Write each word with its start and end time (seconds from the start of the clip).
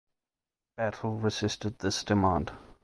Battle 0.77 1.17
resisted 1.17 1.77
this 1.77 2.03
demand. 2.03 2.51